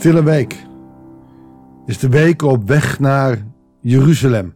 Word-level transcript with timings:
Stille 0.00 0.22
Week 0.22 0.66
is 1.86 1.98
de 1.98 2.08
week 2.08 2.42
op 2.42 2.66
weg 2.66 2.98
naar 2.98 3.46
Jeruzalem. 3.80 4.54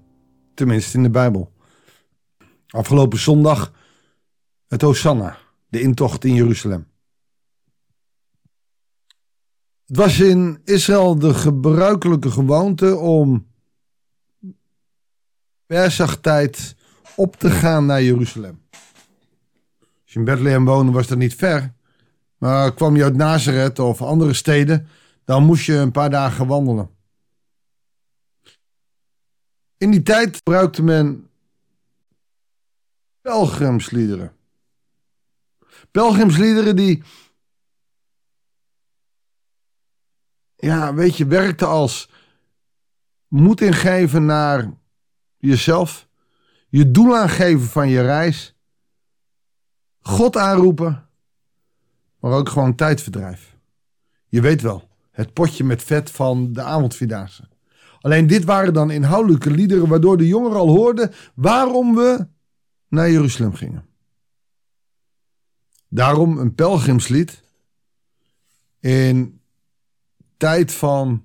Tenminste 0.55 0.97
in 0.97 1.03
de 1.03 1.11
Bijbel. 1.11 1.53
Afgelopen 2.69 3.19
zondag 3.19 3.73
het 4.69 4.83
Hosanna, 4.83 5.39
de 5.69 5.81
intocht 5.81 6.25
in 6.25 6.35
Jeruzalem. 6.35 6.87
Het 9.87 9.97
was 9.97 10.21
in 10.21 10.61
Israël 10.65 11.19
de 11.19 11.35
gebruikelijke 11.35 12.31
gewoonte 12.31 12.97
om 12.97 13.47
Pesachtijd 15.67 16.77
op 17.17 17.37
te 17.37 17.51
gaan 17.51 17.87
naar 17.87 18.03
Jeruzalem. 18.03 18.63
Als 19.81 20.13
je 20.13 20.19
in 20.19 20.25
Bethlehem 20.25 20.65
woonde 20.65 20.93
was 20.93 21.07
dat 21.07 21.19
niet 21.19 21.35
ver. 21.35 21.75
Maar 22.39 22.75
kwam 22.75 22.97
je 22.97 23.03
uit 23.03 23.17
Nazareth 23.17 23.79
of 23.79 24.03
andere 24.03 24.33
steden, 24.33 24.89
dan 25.25 25.45
moest 25.45 25.65
je 25.65 25.75
een 25.75 25.93
paar 25.93 26.11
dagen 26.11 26.47
wandelen. 26.47 26.91
In 29.77 29.91
die 29.91 30.03
tijd 30.03 30.37
gebruikte 30.37 30.83
men 30.83 31.31
pelgrimsliederen. 33.21 34.37
Pelgrimsliederen 35.91 36.77
die, 36.77 37.03
ja, 40.57 40.95
weet 40.95 41.17
je, 41.17 41.27
werkten 41.27 41.69
als 41.69 42.09
moed 43.29 43.61
ingeven 43.61 44.25
naar 44.25 44.73
jezelf, 45.37 46.09
je 46.69 46.91
doel 46.91 47.17
aangeven 47.17 47.67
van 47.67 47.89
je 47.89 48.01
reis, 48.01 48.55
God 50.01 50.37
aanroepen, 50.37 51.09
maar 52.21 52.33
ook 52.33 52.49
gewoon 52.49 52.75
tijdverdrijf. 52.75 53.57
Je 54.29 54.41
weet 54.41 54.61
wel, 54.61 54.89
het 55.15 55.33
potje 55.33 55.65
met 55.65 55.83
vet 55.83 56.11
van 56.11 56.53
de 56.53 56.63
avondvierdaagse. 56.63 57.49
Alleen 58.01 58.27
dit 58.27 58.45
waren 58.45 58.73
dan 58.73 58.91
inhoudelijke 58.91 59.51
liederen 59.51 59.89
waardoor 59.89 60.17
de 60.17 60.27
jongeren 60.27 60.59
al 60.59 60.69
hoorden 60.69 61.13
waarom 61.35 61.95
we 61.95 62.27
naar 62.89 63.11
Jeruzalem 63.11 63.55
gingen. 63.55 63.87
Daarom 65.89 66.39
een 66.39 66.55
pelgrimslied 66.55 67.43
in 68.81 69.41
tijd 70.37 70.73
van 70.73 71.23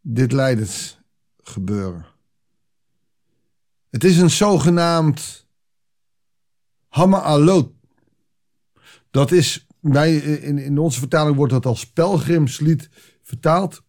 dit 0.00 0.32
lijdensgebeuren. 0.32 2.06
Het 3.90 4.04
is 4.04 4.18
een 4.18 4.30
zogenaamd 4.30 5.48
Hamma 6.88 7.38
Dat 9.10 9.30
is, 9.30 9.66
wij, 9.80 10.16
in, 10.16 10.58
in 10.58 10.78
onze 10.78 10.98
vertaling 10.98 11.36
wordt 11.36 11.52
dat 11.52 11.66
als 11.66 11.90
pelgrimslied 11.90 12.88
vertaald. 13.22 13.82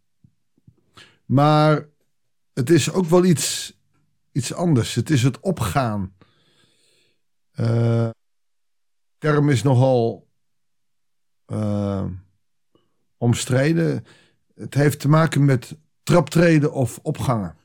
Maar 1.26 1.88
het 2.54 2.70
is 2.70 2.92
ook 2.92 3.06
wel 3.06 3.26
iets, 3.26 3.78
iets 4.32 4.54
anders. 4.54 4.96
Het 4.96 5.10
is 5.10 5.24
het 5.24 5.40
opgaan. 5.40 6.16
Uh, 7.60 8.10
term 9.18 9.50
is 9.50 9.64
nogal 9.64 10.28
uh, 11.48 12.06
omstreden. 13.18 14.06
Het 14.56 14.74
heeft 14.74 15.00
te 15.00 15.10
maken 15.10 15.46
met 15.46 15.78
traptreden 16.04 16.74
of 16.74 17.00
opgangen. 17.02 17.56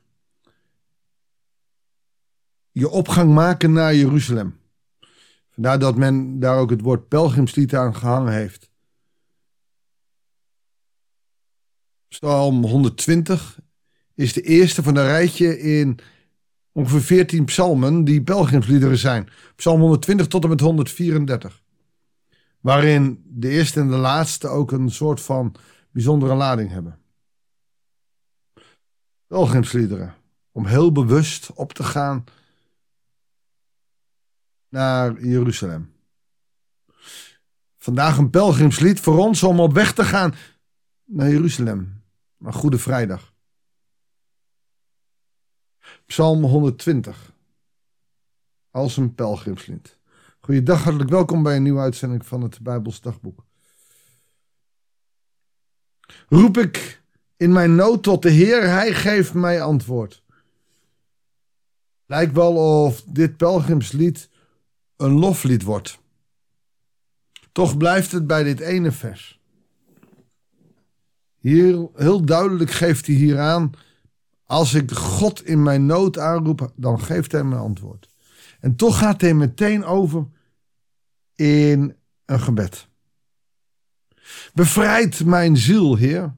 Je 2.71 2.89
opgang 2.89 3.33
maken 3.33 3.71
naar 3.71 3.95
Jeruzalem. 3.95 4.56
Vandaar 5.57 5.79
dat 5.79 5.97
men 5.97 6.39
daar 6.39 6.57
ook 6.57 6.69
het 6.69 6.81
woord 6.81 7.07
pelgrimslied 7.07 7.75
aan 7.75 7.95
gehangen 7.95 8.33
heeft. 8.33 8.69
Psalm 12.07 12.63
120 12.65 13.59
is 14.13 14.33
de 14.33 14.41
eerste 14.41 14.83
van 14.83 14.95
een 14.95 15.05
rijtje 15.05 15.59
in 15.59 15.99
ongeveer 16.71 17.01
14 17.01 17.45
psalmen 17.45 18.03
die 18.03 18.23
pelgrimsliederen 18.23 18.97
zijn. 18.97 19.29
Psalm 19.55 19.79
120 19.79 20.27
tot 20.27 20.43
en 20.43 20.49
met 20.49 20.59
134. 20.59 21.63
Waarin 22.59 23.23
de 23.25 23.49
eerste 23.49 23.79
en 23.79 23.87
de 23.87 23.95
laatste 23.95 24.47
ook 24.47 24.71
een 24.71 24.91
soort 24.91 25.21
van 25.21 25.55
bijzondere 25.91 26.35
lading 26.35 26.69
hebben. 26.69 26.99
Pelgrimsliederen. 29.27 30.15
Om 30.51 30.65
heel 30.65 30.91
bewust 30.91 31.53
op 31.53 31.73
te 31.73 31.83
gaan 31.83 32.23
naar 34.69 35.25
Jeruzalem. 35.25 35.93
Vandaag 37.77 38.17
een 38.17 38.29
pelgrimslied 38.29 38.99
voor 38.99 39.17
ons 39.17 39.43
om 39.43 39.59
op 39.59 39.73
weg 39.73 39.93
te 39.93 40.03
gaan 40.03 40.33
naar 41.05 41.29
Jeruzalem. 41.29 42.03
Een 42.39 42.53
Goede 42.53 42.77
Vrijdag. 42.77 43.33
Psalm 46.05 46.43
120. 46.43 47.33
Als 48.71 48.97
een 48.97 49.15
pelgrimslied. 49.15 49.97
Goeiedag, 50.39 50.83
hartelijk 50.83 51.09
welkom 51.09 51.43
bij 51.43 51.55
een 51.55 51.63
nieuwe 51.63 51.79
uitzending 51.79 52.25
van 52.25 52.41
het 52.41 52.59
Bijbels 52.61 53.01
Dagboek. 53.01 53.45
Roep 56.29 56.57
ik 56.57 57.01
in 57.37 57.51
mijn 57.51 57.75
nood 57.75 58.03
tot 58.03 58.21
de 58.21 58.29
Heer, 58.29 58.69
Hij 58.69 58.93
geeft 58.93 59.33
mij 59.33 59.61
antwoord. 59.61 60.23
Lijkt 62.05 62.33
wel 62.33 62.83
of 62.83 63.03
dit 63.03 63.37
pelgrimslied 63.37 64.29
een 64.97 65.11
loflied 65.11 65.63
wordt. 65.63 65.99
Toch 67.51 67.77
blijft 67.77 68.11
het 68.11 68.27
bij 68.27 68.43
dit 68.43 68.59
ene 68.59 68.91
vers. 68.91 69.39
Hier, 71.37 71.87
heel 71.95 72.25
duidelijk 72.25 72.71
geeft 72.71 73.05
hij 73.05 73.15
hier 73.15 73.39
aan: 73.39 73.71
als 74.43 74.73
ik 74.73 74.91
God 74.91 75.45
in 75.45 75.63
mijn 75.63 75.85
nood 75.85 76.17
aanroep, 76.17 76.71
dan 76.75 77.01
geeft 77.01 77.31
hij 77.31 77.43
me 77.43 77.55
antwoord. 77.55 78.09
En 78.59 78.75
toch 78.75 78.97
gaat 78.97 79.21
hij 79.21 79.33
meteen 79.33 79.85
over 79.85 80.27
in 81.35 81.95
een 82.25 82.39
gebed. 82.39 82.87
Bevrijd 84.53 85.25
mijn 85.25 85.57
ziel, 85.57 85.95
Heer. 85.95 86.35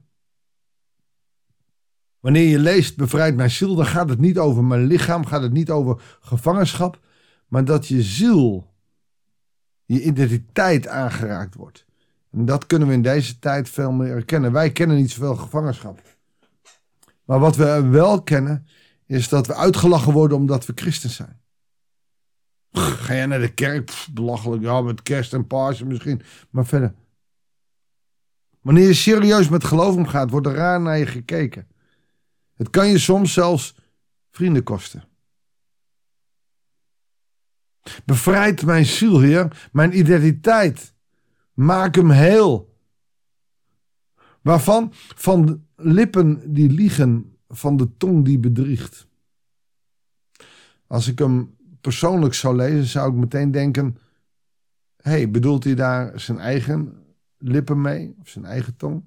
Wanneer 2.20 2.48
je 2.48 2.58
leest 2.58 2.96
bevrijd 2.96 3.36
mijn 3.36 3.50
ziel, 3.50 3.74
dan 3.74 3.86
gaat 3.86 4.08
het 4.08 4.18
niet 4.18 4.38
over 4.38 4.64
mijn 4.64 4.86
lichaam, 4.86 5.26
gaat 5.26 5.42
het 5.42 5.52
niet 5.52 5.70
over 5.70 6.02
gevangenschap, 6.20 7.00
maar 7.50 7.64
dat 7.64 7.86
je 7.86 8.02
ziel, 8.02 8.72
je 9.84 10.02
identiteit 10.02 10.88
aangeraakt 10.88 11.54
wordt. 11.54 11.84
En 12.30 12.44
dat 12.44 12.66
kunnen 12.66 12.88
we 12.88 12.94
in 12.94 13.02
deze 13.02 13.38
tijd 13.38 13.68
veel 13.68 13.92
meer 13.92 14.14
erkennen. 14.14 14.52
Wij 14.52 14.72
kennen 14.72 14.96
niet 14.96 15.10
zoveel 15.10 15.36
gevangenschap. 15.36 16.02
Maar 17.24 17.38
wat 17.38 17.56
we 17.56 17.88
wel 17.88 18.22
kennen, 18.22 18.66
is 19.06 19.28
dat 19.28 19.46
we 19.46 19.54
uitgelachen 19.54 20.12
worden 20.12 20.36
omdat 20.36 20.66
we 20.66 20.72
christen 20.74 21.10
zijn. 21.10 21.40
Ga 22.72 23.14
jij 23.14 23.26
naar 23.26 23.40
de 23.40 23.54
kerk? 23.54 24.06
belachelijk, 24.12 24.62
ja, 24.62 24.80
met 24.80 25.02
kerst 25.02 25.32
en 25.32 25.46
Pasen 25.46 25.86
misschien. 25.86 26.22
Maar 26.50 26.66
verder. 26.66 26.94
Wanneer 28.60 28.86
je 28.86 28.94
serieus 28.94 29.48
met 29.48 29.64
geloof 29.64 29.96
omgaat, 29.96 30.30
wordt 30.30 30.46
er 30.46 30.54
raar 30.54 30.80
naar 30.80 30.98
je 30.98 31.06
gekeken. 31.06 31.68
Het 32.54 32.70
kan 32.70 32.88
je 32.88 32.98
soms 32.98 33.32
zelfs 33.32 33.74
vrienden 34.30 34.62
kosten. 34.62 35.09
Bevrijd 38.04 38.64
mijn 38.64 38.86
ziel, 38.86 39.20
Heer, 39.20 39.68
mijn 39.72 39.98
identiteit. 39.98 40.94
Maak 41.52 41.94
hem 41.94 42.10
heel. 42.10 42.74
Waarvan? 44.42 44.92
Van 45.14 45.66
lippen 45.76 46.52
die 46.52 46.70
liegen, 46.70 47.36
van 47.48 47.76
de 47.76 47.96
tong 47.96 48.24
die 48.24 48.38
bedriegt. 48.38 49.06
Als 50.86 51.08
ik 51.08 51.18
hem 51.18 51.56
persoonlijk 51.80 52.34
zou 52.34 52.56
lezen, 52.56 52.86
zou 52.86 53.10
ik 53.12 53.18
meteen 53.18 53.50
denken: 53.50 53.98
hey, 54.96 55.30
bedoelt 55.30 55.64
hij 55.64 55.74
daar 55.74 56.20
zijn 56.20 56.38
eigen 56.38 57.04
lippen 57.38 57.80
mee, 57.80 58.14
of 58.20 58.28
zijn 58.28 58.44
eigen 58.44 58.76
tong? 58.76 59.02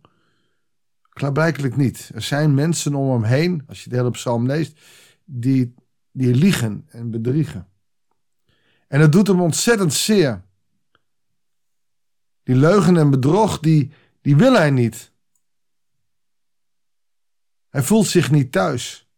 Klaarblijkelijk 1.10 1.76
niet. 1.76 2.12
Er 2.14 2.22
zijn 2.22 2.54
mensen 2.54 2.96
om 2.96 3.12
hem 3.12 3.24
heen, 3.24 3.64
als 3.68 3.84
je 3.84 3.90
de 3.90 3.96
hele 3.96 4.12
psalm 4.12 4.46
leest, 4.46 4.80
die, 5.26 5.74
die 6.12 6.36
liegen 6.36 6.86
en 6.88 7.12
bedriegen. 7.12 7.68
En 8.94 9.00
het 9.00 9.12
doet 9.12 9.28
hem 9.28 9.42
ontzettend 9.42 9.94
zeer. 9.94 10.42
Die 12.44 12.56
leugen 12.56 12.98
en 12.98 13.10
bedrog, 13.10 13.60
die, 13.60 13.92
die 14.22 14.36
wil 14.36 14.54
hij 14.54 14.72
niet. 14.72 15.12
Hij 17.70 17.84
voelt 17.84 18.08
zich 18.08 18.32
niet 18.32 18.52
thuis. 18.52 19.10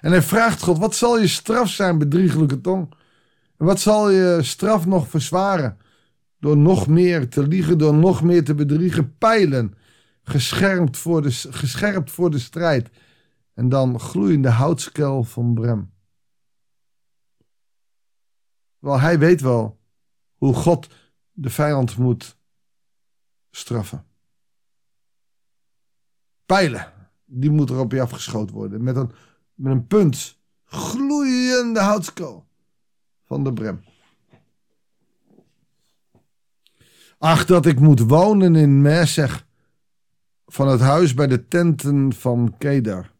En 0.00 0.10
hij 0.10 0.22
vraagt 0.22 0.62
God, 0.62 0.78
wat 0.78 0.94
zal 0.94 1.18
je 1.18 1.26
straf 1.26 1.68
zijn, 1.68 1.98
bedriegelijke 1.98 2.60
tong? 2.60 2.94
En 3.56 3.66
wat 3.66 3.80
zal 3.80 4.10
je 4.10 4.38
straf 4.42 4.86
nog 4.86 5.08
verzwaren? 5.08 5.78
Door 6.38 6.56
nog 6.56 6.86
meer 6.86 7.28
te 7.28 7.46
liegen, 7.46 7.78
door 7.78 7.94
nog 7.94 8.22
meer 8.22 8.44
te 8.44 8.54
bedriegen, 8.54 9.16
pijlen, 9.18 9.74
gescherpt 10.22 10.96
voor 10.96 11.22
de, 11.22 11.30
gescherpt 11.32 12.10
voor 12.10 12.30
de 12.30 12.38
strijd. 12.38 12.88
En 13.54 13.68
dan 13.68 14.00
gloeiende 14.00 14.50
houtskel 14.50 15.24
van 15.24 15.54
Brem. 15.54 15.96
Wel, 18.78 19.00
hij 19.00 19.18
weet 19.18 19.40
wel 19.40 19.80
hoe 20.34 20.54
God 20.54 20.88
de 21.32 21.50
vijand 21.50 21.96
moet 21.96 22.36
straffen. 23.50 24.06
pijlen. 26.46 26.92
Die 27.24 27.50
moeten 27.50 27.74
er 27.74 27.80
op 27.80 27.92
je 27.92 28.00
afgeschoten 28.00 28.54
worden. 28.54 28.82
Met 28.82 28.96
een, 28.96 29.10
met 29.54 29.72
een 29.72 29.86
punt. 29.86 30.38
Gloeiende 30.64 31.80
houtskool. 31.80 32.46
Van 33.24 33.44
de 33.44 33.52
brem. 33.52 33.84
Ach, 37.18 37.44
dat 37.44 37.66
ik 37.66 37.80
moet 37.80 38.00
wonen 38.00 38.56
in 38.56 38.82
Mesech. 38.82 39.46
Van 40.46 40.68
het 40.68 40.80
huis 40.80 41.14
bij 41.14 41.26
de 41.26 41.48
tenten 41.48 42.12
van 42.12 42.54
Kedar. 42.58 43.12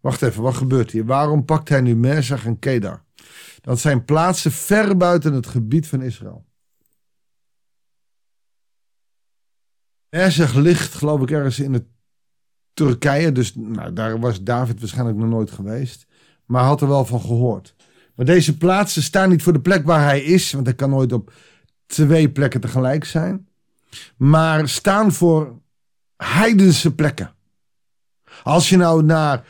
Wacht 0.00 0.22
even, 0.22 0.42
wat 0.42 0.54
gebeurt 0.54 0.90
hier? 0.90 1.04
Waarom 1.04 1.44
pakt 1.44 1.68
hij 1.68 1.80
nu 1.80 1.96
Mesech 1.96 2.46
en 2.46 2.58
Kedar? 2.58 3.04
Dat 3.60 3.80
zijn 3.80 4.04
plaatsen 4.04 4.52
ver 4.52 4.96
buiten 4.96 5.32
het 5.32 5.46
gebied 5.46 5.86
van 5.86 6.02
Israël. 6.02 6.46
Mesech 10.10 10.54
ligt, 10.54 10.94
geloof 10.94 11.20
ik, 11.20 11.30
ergens 11.30 11.58
in 11.58 11.72
het 11.72 11.84
Turkije. 12.72 13.32
Dus 13.32 13.54
nou, 13.54 13.92
daar 13.92 14.20
was 14.20 14.42
David 14.42 14.80
waarschijnlijk 14.80 15.18
nog 15.18 15.28
nooit 15.28 15.50
geweest. 15.50 16.06
Maar 16.44 16.64
had 16.64 16.80
er 16.80 16.88
wel 16.88 17.04
van 17.04 17.20
gehoord. 17.20 17.74
Maar 18.14 18.26
deze 18.26 18.56
plaatsen 18.56 19.02
staan 19.02 19.28
niet 19.28 19.42
voor 19.42 19.52
de 19.52 19.60
plek 19.60 19.86
waar 19.86 20.04
hij 20.04 20.20
is. 20.22 20.52
Want 20.52 20.66
hij 20.66 20.74
kan 20.74 20.90
nooit 20.90 21.12
op 21.12 21.32
twee 21.86 22.30
plekken 22.30 22.60
tegelijk 22.60 23.04
zijn. 23.04 23.48
Maar 24.16 24.68
staan 24.68 25.12
voor 25.12 25.60
heidense 26.16 26.94
plekken. 26.94 27.34
Als 28.42 28.68
je 28.68 28.76
nou 28.76 29.02
naar 29.04 29.44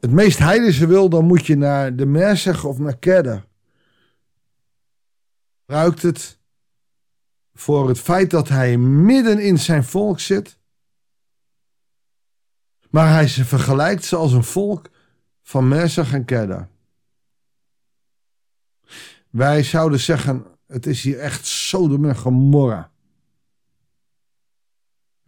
het 0.00 0.10
meest 0.10 0.38
heidense 0.38 0.86
wil, 0.86 1.08
dan 1.08 1.24
moet 1.24 1.46
je 1.46 1.56
naar 1.56 1.96
de 1.96 2.06
Mesech 2.06 2.64
of 2.64 2.78
naar 2.78 2.96
Kedda. 2.96 3.44
Ruikt 5.66 6.02
het 6.02 6.38
voor 7.54 7.88
het 7.88 7.98
feit 7.98 8.30
dat 8.30 8.48
hij 8.48 8.76
midden 8.76 9.38
in 9.38 9.58
zijn 9.58 9.84
volk 9.84 10.20
zit. 10.20 10.58
Maar 12.90 13.12
hij 13.12 13.28
ze 13.28 13.44
vergelijkt 13.44 14.04
ze 14.04 14.16
als 14.16 14.32
een 14.32 14.44
volk 14.44 14.90
van 15.42 15.68
Mesech 15.68 16.12
en 16.12 16.24
Kedda. 16.24 16.68
Wij 19.30 19.62
zouden 19.62 20.00
zeggen, 20.00 20.46
het 20.66 20.86
is 20.86 21.02
hier 21.02 21.18
echt 21.18 21.46
Sodom 21.46 22.04
en 22.04 22.16
Gomorra. 22.16 22.90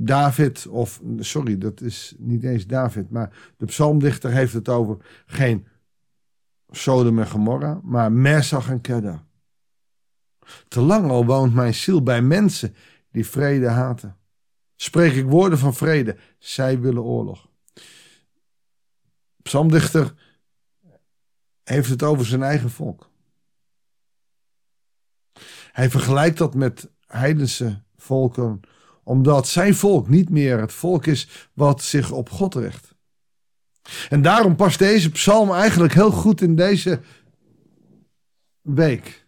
David, 0.02 0.66
of 0.66 1.00
sorry, 1.18 1.58
dat 1.58 1.80
is 1.80 2.14
niet 2.18 2.44
eens 2.44 2.66
David, 2.66 3.10
maar 3.10 3.52
de 3.56 3.66
psalmdichter 3.66 4.30
heeft 4.30 4.52
het 4.52 4.68
over 4.68 4.96
geen 5.26 5.66
Sodom 6.70 7.18
en 7.18 7.28
Gomorra, 7.28 7.80
maar 7.82 8.12
Mesach 8.12 8.68
en 8.68 8.80
Kedda. 8.80 9.26
Te 10.68 10.80
lang 10.80 11.10
al 11.10 11.24
woont 11.26 11.54
mijn 11.54 11.74
ziel 11.74 12.02
bij 12.02 12.22
mensen 12.22 12.74
die 13.10 13.26
vrede 13.26 13.68
haten. 13.68 14.16
Spreek 14.76 15.12
ik 15.12 15.24
woorden 15.24 15.58
van 15.58 15.74
vrede, 15.74 16.16
zij 16.38 16.80
willen 16.80 17.02
oorlog. 17.02 17.48
Psalmdichter 19.42 20.14
heeft 21.62 21.88
het 21.88 22.02
over 22.02 22.26
zijn 22.26 22.42
eigen 22.42 22.70
volk. 22.70 23.10
Hij 25.72 25.90
vergelijkt 25.90 26.38
dat 26.38 26.54
met 26.54 26.90
heidense 27.06 27.82
volken 27.96 28.60
omdat 29.02 29.48
zijn 29.48 29.74
volk 29.74 30.08
niet 30.08 30.30
meer 30.30 30.60
het 30.60 30.72
volk 30.72 31.06
is 31.06 31.48
wat 31.54 31.82
zich 31.82 32.10
op 32.10 32.30
God 32.30 32.54
richt. 32.54 32.94
En 34.08 34.22
daarom 34.22 34.56
past 34.56 34.78
deze 34.78 35.10
psalm 35.10 35.50
eigenlijk 35.52 35.92
heel 35.92 36.10
goed 36.10 36.40
in 36.40 36.56
deze 36.56 37.00
week. 38.60 39.26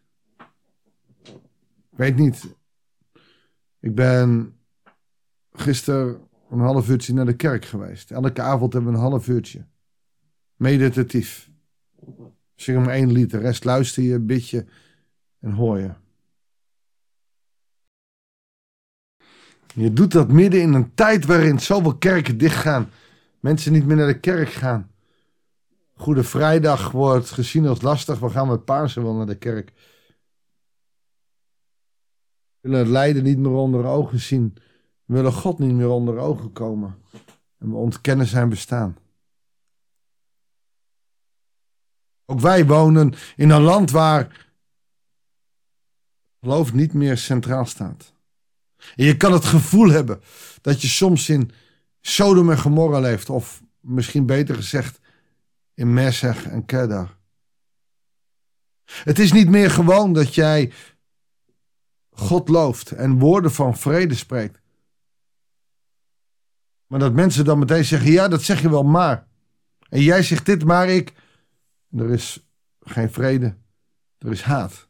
Ik 1.91 1.99
weet 1.99 2.17
niet. 2.17 2.57
Ik 3.81 3.95
ben 3.95 4.57
gisteren 5.53 6.21
een 6.51 6.59
half 6.59 6.89
uurtje 6.89 7.15
naar 7.15 7.27
de 7.27 7.37
kerk 7.37 7.65
geweest. 7.65 8.11
Elke 8.11 8.43
avond 8.43 8.73
hebben 8.73 8.93
we 8.93 8.99
een 8.99 9.05
half 9.05 9.29
uurtje. 9.29 9.67
Meditatief. 10.57 11.51
Zing 12.55 12.85
maar 12.85 12.95
één 12.95 13.13
lied. 13.13 13.31
De 13.31 13.39
rest 13.39 13.65
luister 13.65 14.03
je, 14.03 14.19
bid 14.19 14.49
je 14.49 14.65
en 15.41 15.53
hoor 15.53 15.79
je. 15.79 15.91
Je 19.75 19.93
doet 19.93 20.13
dat 20.13 20.29
midden 20.29 20.61
in 20.61 20.73
een 20.73 20.95
tijd 20.95 21.25
waarin 21.25 21.61
zoveel 21.61 21.97
kerken 21.97 22.39
dichtgaan. 22.39 22.91
Mensen 23.41 23.73
niet 23.73 23.87
meer 23.87 23.97
naar 23.97 24.07
de 24.07 24.21
kerk 24.21 24.49
gaan. 24.49 24.91
Goede 25.95 26.25
Vrijdag 26.25 26.91
wordt 26.91 27.31
gezien 27.31 27.67
als 27.67 27.83
lastig. 27.83 28.19
We 28.19 28.31
gaan 28.31 28.49
met 28.49 28.65
Pasen 28.65 29.03
wel 29.03 29.15
naar 29.15 29.27
de 29.27 29.39
kerk. 29.39 29.73
We 32.61 32.69
willen 32.69 32.79
het 32.79 32.89
lijden 32.89 33.23
niet 33.23 33.39
meer 33.39 33.53
onder 33.53 33.85
ogen 33.85 34.21
zien. 34.21 34.55
We 35.05 35.15
willen 35.15 35.33
God 35.33 35.59
niet 35.59 35.73
meer 35.73 35.89
onder 35.89 36.19
ogen 36.19 36.53
komen. 36.53 36.99
En 37.59 37.71
we 37.71 37.77
ontkennen 37.77 38.27
zijn 38.27 38.49
bestaan. 38.49 38.97
Ook 42.25 42.41
wij 42.41 42.67
wonen 42.67 43.15
in 43.37 43.51
een 43.51 43.63
land 43.63 43.91
waar 43.91 44.49
geloof 46.41 46.73
niet 46.73 46.93
meer 46.93 47.17
centraal 47.17 47.67
staat. 47.67 48.12
En 48.97 49.05
je 49.05 49.17
kan 49.17 49.33
het 49.33 49.45
gevoel 49.45 49.89
hebben 49.89 50.21
dat 50.61 50.83
je 50.83 50.89
soms 50.89 51.29
in 51.29 51.51
Sodom 52.01 52.51
en 52.51 52.59
Gomorra 52.59 53.01
leeft. 53.01 53.31
Of 53.31 53.63
misschien 53.81 54.27
beter 54.27 54.55
gezegd 54.55 55.01
in 55.75 55.93
Mesech 55.93 56.47
en 56.47 56.65
Kedar. 56.65 57.17
Het 58.85 59.19
is 59.19 59.33
niet 59.33 59.49
meer 59.49 59.71
gewoon 59.71 60.13
dat 60.13 60.35
jij 60.35 60.73
God 62.11 62.49
looft 62.49 62.91
en 62.91 63.19
woorden 63.19 63.53
van 63.53 63.77
vrede 63.77 64.15
spreekt. 64.15 64.61
Maar 66.87 66.99
dat 66.99 67.13
mensen 67.13 67.45
dan 67.45 67.59
meteen 67.59 67.85
zeggen, 67.85 68.11
ja 68.11 68.29
dat 68.29 68.43
zeg 68.43 68.61
je 68.61 68.71
wel 68.71 68.83
maar. 68.83 69.27
En 69.89 70.03
jij 70.03 70.23
zegt 70.23 70.47
dit 70.47 70.65
maar 70.65 70.89
ik. 70.89 71.13
Er 71.91 72.11
is 72.11 72.47
geen 72.81 73.13
vrede. 73.13 73.57
Er 74.19 74.31
is 74.31 74.43
haat. 74.43 74.89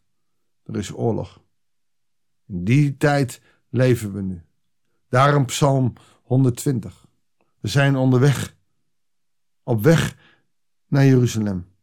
Er 0.65 0.77
is 0.77 0.93
oorlog. 0.93 1.43
In 2.47 2.65
die 2.65 2.97
tijd 2.97 3.41
leven 3.73 4.13
we 4.13 4.23
nu. 4.23 4.43
Daarom 5.09 5.47
Psalm 5.47 5.93
120. 6.23 7.07
We 7.61 7.69
zijn 7.69 7.97
onderweg. 7.97 8.57
Op 9.63 9.83
weg 9.83 10.17
naar 10.87 11.05
Jeruzalem. 11.05 11.75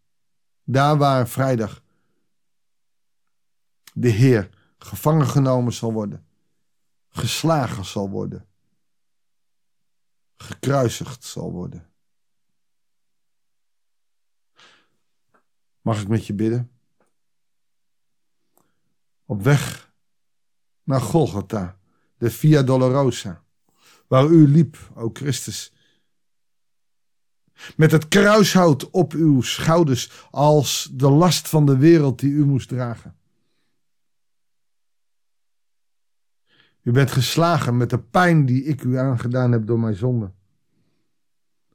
Daar 0.63 0.97
waar 0.97 1.27
vrijdag 1.27 1.83
de 3.93 4.09
Heer 4.09 4.49
gevangen 4.77 5.27
genomen 5.27 5.73
zal 5.73 5.93
worden. 5.93 6.25
Geslagen 7.09 7.85
zal 7.85 8.09
worden. 8.09 8.47
Gekruisigd 10.37 11.23
zal 11.23 11.51
worden. 11.51 11.89
Mag 15.81 16.01
ik 16.01 16.07
met 16.07 16.27
je 16.27 16.33
bidden? 16.33 16.71
Op 19.25 19.41
weg 19.41 19.93
naar 20.83 21.01
Golgotha 21.01 21.78
de 22.19 22.31
Via 22.31 22.63
Dolorosa, 22.63 23.43
waar 24.07 24.25
u 24.25 24.47
liep, 24.47 24.77
o 24.95 25.09
Christus. 25.13 25.73
Met 27.75 27.91
het 27.91 28.07
kruishout 28.07 28.89
op 28.89 29.13
uw 29.13 29.41
schouders 29.41 30.27
als 30.31 30.89
de 30.93 31.09
last 31.09 31.49
van 31.49 31.65
de 31.65 31.77
wereld 31.77 32.19
die 32.19 32.31
u 32.31 32.45
moest 32.45 32.67
dragen. 32.67 33.17
U 36.81 36.91
bent 36.91 37.11
geslagen 37.11 37.77
met 37.77 37.89
de 37.89 37.99
pijn 37.99 38.45
die 38.45 38.63
ik 38.63 38.83
u 38.83 38.97
aangedaan 38.97 39.51
heb 39.51 39.67
door 39.67 39.79
mijn 39.79 39.95
zonde. 39.95 40.31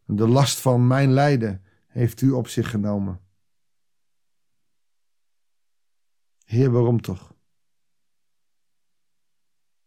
De 0.05 0.29
last 0.29 0.61
van 0.61 0.87
mijn 0.87 1.13
lijden 1.13 1.63
heeft 1.87 2.21
u 2.21 2.31
op 2.31 2.49
zich 2.49 2.71
genomen. 2.71 3.21
Heer, 6.45 6.71
waarom 6.71 7.01
toch? 7.01 7.34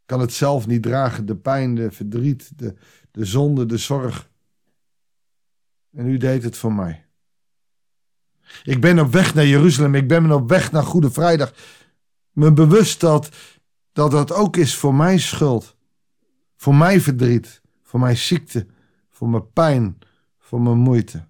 Kan 0.07 0.19
het 0.19 0.33
zelf 0.33 0.67
niet 0.67 0.83
dragen. 0.83 1.25
De 1.25 1.35
pijn, 1.35 1.75
de 1.75 1.91
verdriet, 1.91 2.51
de, 2.55 2.75
de 3.11 3.25
zonde, 3.25 3.65
de 3.65 3.77
zorg. 3.77 4.29
En 5.91 6.07
u 6.07 6.17
deed 6.17 6.43
het 6.43 6.57
voor 6.57 6.73
mij. 6.73 7.05
Ik 8.63 8.81
ben 8.81 8.99
op 8.99 9.11
weg 9.11 9.33
naar 9.33 9.45
Jeruzalem. 9.45 9.95
Ik 9.95 10.07
ben 10.07 10.31
op 10.31 10.49
weg 10.49 10.71
naar 10.71 10.83
Goede 10.83 11.11
Vrijdag. 11.11 11.53
Me 12.31 12.53
bewust 12.53 12.99
dat, 12.99 13.29
dat 13.91 14.11
dat 14.11 14.31
ook 14.31 14.57
is 14.57 14.75
voor 14.75 14.95
mijn 14.95 15.19
schuld. 15.19 15.75
Voor 16.55 16.75
mijn 16.75 17.01
verdriet. 17.01 17.61
Voor 17.83 17.99
mijn 17.99 18.17
ziekte. 18.17 18.67
Voor 19.09 19.29
mijn 19.29 19.51
pijn. 19.51 19.99
Voor 20.37 20.61
mijn 20.61 20.77
moeite. 20.77 21.27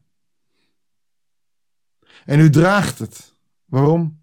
En 2.26 2.40
u 2.40 2.50
draagt 2.50 3.00
het. 3.00 3.34
Waarom? 3.66 4.22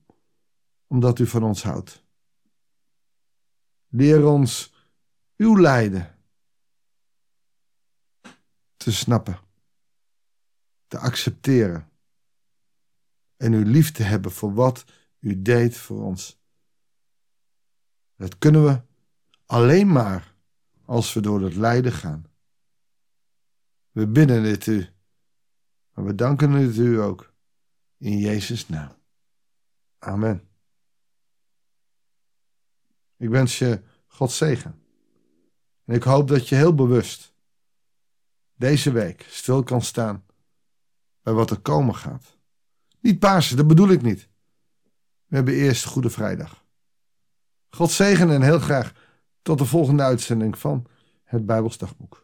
Omdat 0.87 1.19
u 1.19 1.27
van 1.27 1.43
ons 1.43 1.63
houdt. 1.63 2.04
Leer 3.97 4.27
ons 4.27 4.75
uw 5.37 5.59
lijden 5.59 6.19
te 8.77 8.93
snappen, 8.93 9.39
te 10.87 10.99
accepteren 10.99 11.91
en 13.37 13.53
uw 13.53 13.63
lief 13.63 13.93
te 13.93 14.03
hebben 14.03 14.33
voor 14.33 14.55
wat 14.55 14.85
u 15.19 15.43
deed 15.43 15.77
voor 15.77 16.03
ons. 16.03 16.41
Dat 18.17 18.39
kunnen 18.39 18.65
we 18.65 18.81
alleen 19.47 19.93
maar 19.93 20.35
als 20.85 21.13
we 21.13 21.21
door 21.21 21.43
het 21.43 21.55
lijden 21.55 21.93
gaan. 21.93 22.27
We 23.91 24.07
bidden 24.07 24.43
dit 24.43 24.67
u. 24.67 24.89
Maar 25.93 26.05
we 26.05 26.15
danken 26.15 26.51
het 26.51 26.77
u 26.77 27.01
ook. 27.01 27.33
In 27.97 28.19
Jezus' 28.19 28.69
naam. 28.69 28.93
Amen. 29.99 30.54
Ik 33.17 33.29
wens 33.29 33.59
je 33.59 33.83
God 34.07 34.33
zegen. 34.33 34.83
En 35.85 35.95
ik 35.95 36.03
hoop 36.03 36.29
dat 36.29 36.49
je 36.49 36.55
heel 36.55 36.75
bewust 36.75 37.35
deze 38.55 38.93
week 38.93 39.27
stil 39.29 39.63
kan 39.63 39.83
staan 39.83 40.25
bij 41.23 41.33
wat 41.33 41.51
er 41.51 41.61
komen 41.61 41.95
gaat. 41.95 42.37
Niet 43.01 43.19
Pasen, 43.19 43.57
dat 43.57 43.67
bedoel 43.67 43.89
ik 43.89 44.03
niet. 44.03 44.29
We 45.27 45.37
hebben 45.37 45.55
eerst 45.55 45.85
Goede 45.85 46.11
Vrijdag. 46.11 46.65
God 47.71 47.91
zegen 47.91 48.31
en 48.31 48.43
heel 48.43 48.59
graag 48.59 48.93
tot 49.43 49.59
de 49.59 49.65
volgende 49.65 50.03
uitzending 50.03 50.59
van 50.59 50.87
het 51.25 51.47
Bijbelsdagboek. 51.47 52.24